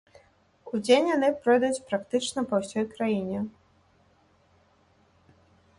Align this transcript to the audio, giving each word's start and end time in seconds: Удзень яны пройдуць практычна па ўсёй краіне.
Удзень 0.77 1.09
яны 1.09 1.29
пройдуць 1.43 1.85
практычна 1.91 2.41
па 2.53 2.61
ўсёй 2.65 2.89
краіне. 2.95 3.45